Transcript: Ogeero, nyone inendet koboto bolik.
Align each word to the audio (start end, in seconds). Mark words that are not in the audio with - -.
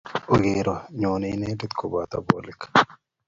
Ogeero, 0.33 0.75
nyone 0.99 1.25
inendet 1.35 1.71
koboto 1.79 2.17
bolik. 2.27 2.61